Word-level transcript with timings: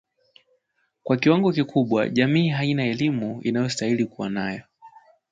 Kwa 1.03 1.17
kiwango 1.17 1.51
kikubwa 1.51 2.09
jamii 2.09 2.49
haina 2.49 2.85
elimu 2.85 3.41
inayostahili 3.41 4.05
kuwa 4.05 4.29
nayo 4.29 4.61